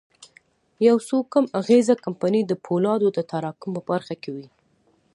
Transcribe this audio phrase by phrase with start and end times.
[0.87, 4.47] يو څو کم اغېزه کمپنۍ د پولادو د تراکم په برخه کې وې.